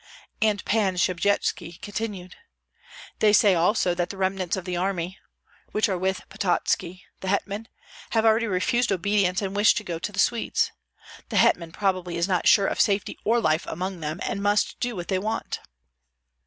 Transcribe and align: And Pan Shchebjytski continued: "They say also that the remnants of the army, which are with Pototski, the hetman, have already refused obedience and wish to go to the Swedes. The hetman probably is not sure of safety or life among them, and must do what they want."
And 0.41 0.65
Pan 0.65 0.95
Shchebjytski 0.95 1.79
continued: 1.79 2.35
"They 3.19 3.31
say 3.31 3.53
also 3.53 3.93
that 3.93 4.09
the 4.09 4.17
remnants 4.17 4.57
of 4.57 4.65
the 4.65 4.75
army, 4.75 5.19
which 5.73 5.87
are 5.89 5.97
with 5.99 6.27
Pototski, 6.27 7.03
the 7.19 7.27
hetman, 7.27 7.67
have 8.09 8.25
already 8.25 8.47
refused 8.47 8.91
obedience 8.91 9.43
and 9.43 9.55
wish 9.55 9.75
to 9.75 9.83
go 9.83 9.99
to 9.99 10.11
the 10.11 10.17
Swedes. 10.17 10.71
The 11.29 11.37
hetman 11.37 11.71
probably 11.71 12.17
is 12.17 12.27
not 12.27 12.47
sure 12.47 12.65
of 12.65 12.81
safety 12.81 13.19
or 13.23 13.39
life 13.39 13.67
among 13.67 13.99
them, 13.99 14.19
and 14.23 14.41
must 14.41 14.79
do 14.79 14.95
what 14.95 15.07
they 15.07 15.19
want." 15.19 15.59